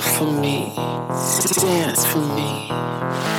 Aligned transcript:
for 0.00 0.30
me, 0.30 0.72
dance 0.76 2.06
for 2.06 2.20
me. 2.20 3.29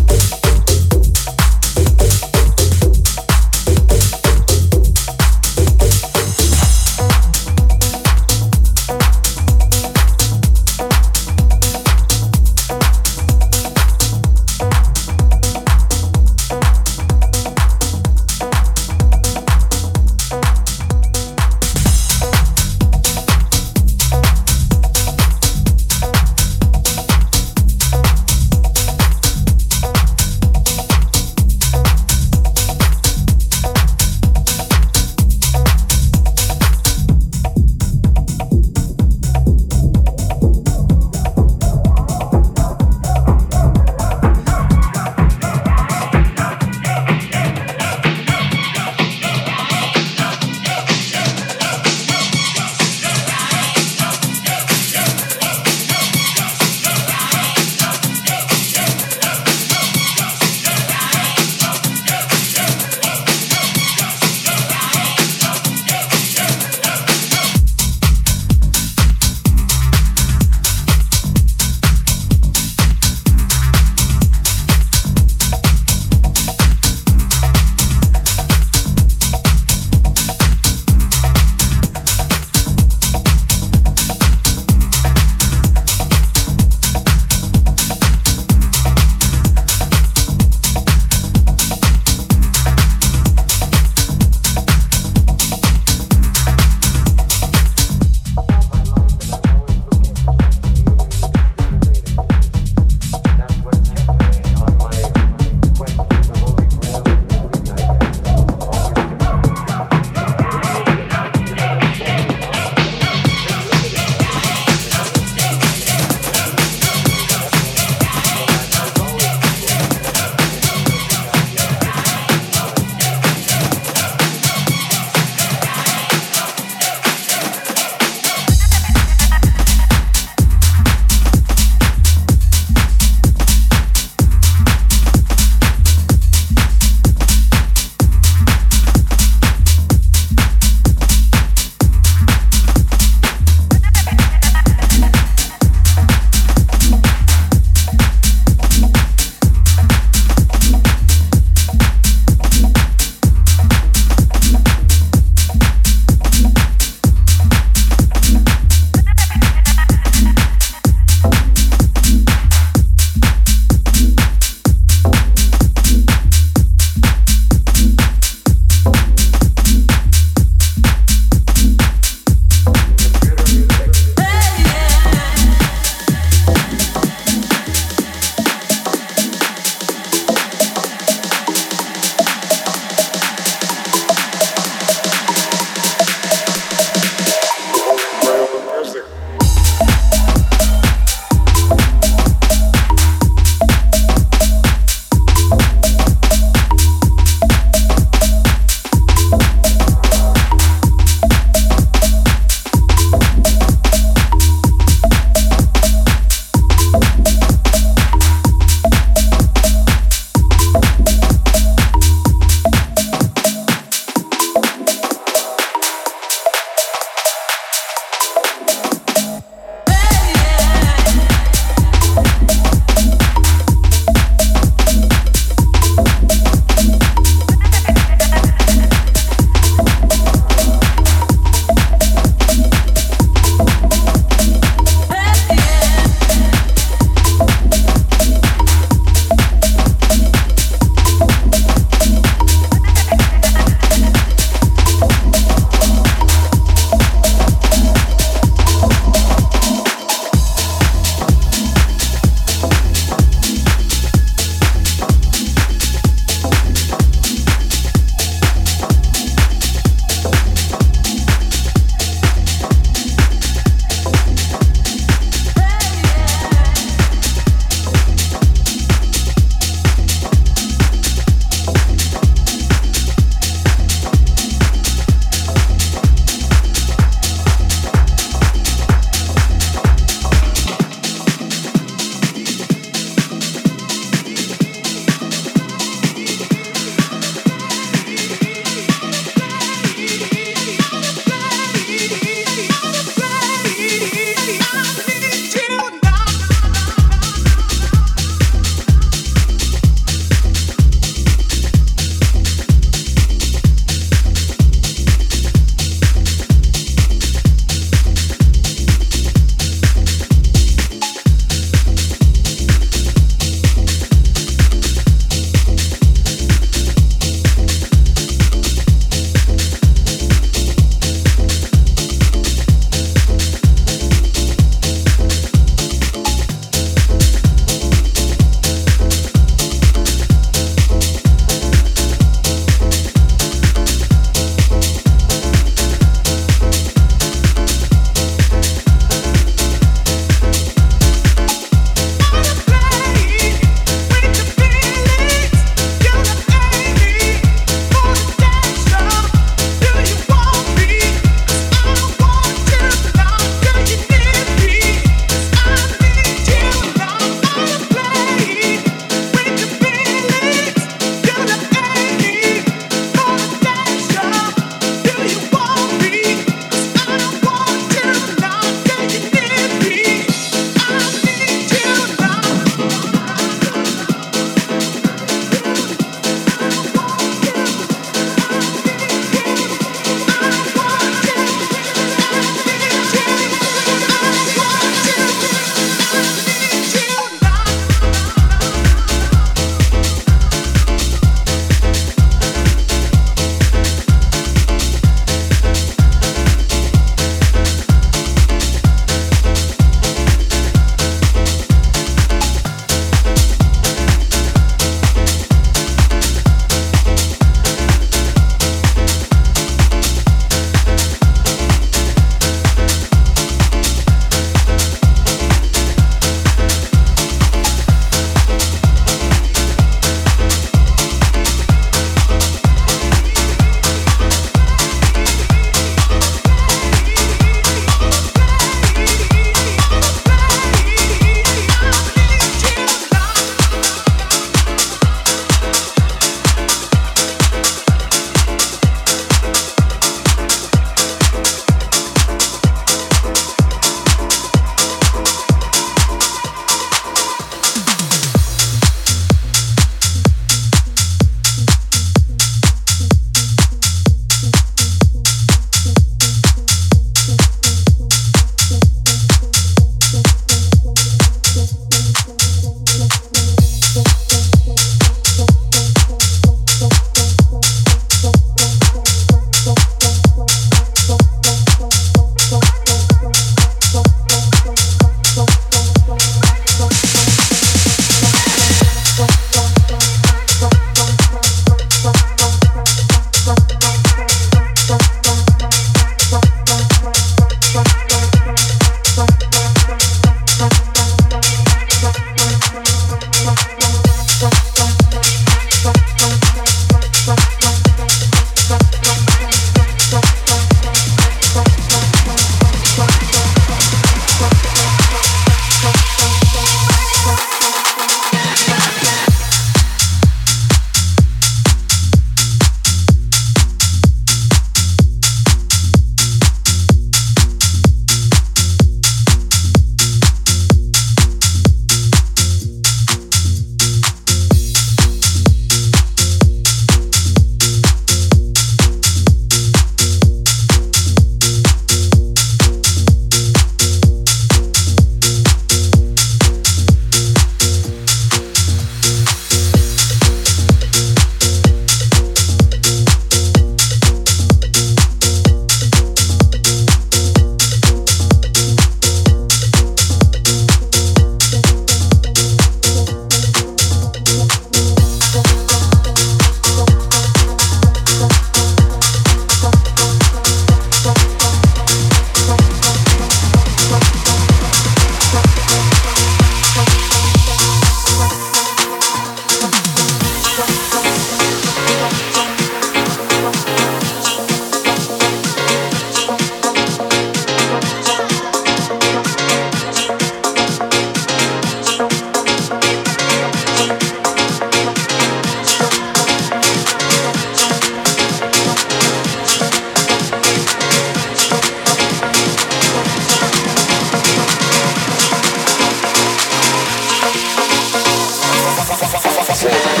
for 599.53 600.00